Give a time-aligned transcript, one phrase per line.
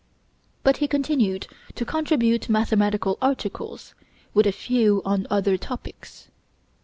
[0.63, 1.45] But he continued
[1.75, 3.93] to contribute mathematical articles,
[4.33, 6.29] with a few on other topics.